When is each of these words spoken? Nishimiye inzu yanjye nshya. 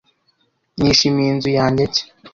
Nishimiye 0.79 1.29
inzu 1.33 1.49
yanjye 1.57 1.83
nshya. 1.87 2.03